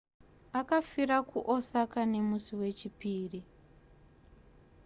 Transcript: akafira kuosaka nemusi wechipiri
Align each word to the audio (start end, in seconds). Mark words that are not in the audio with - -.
akafira 0.59 1.17
kuosaka 1.29 1.99
nemusi 2.13 2.51
wechipiri 2.59 3.39